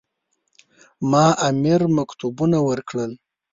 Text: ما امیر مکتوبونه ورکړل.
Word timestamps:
ما 1.11 1.25
امیر 1.47 1.81
مکتوبونه 1.97 2.57
ورکړل. 2.69 3.11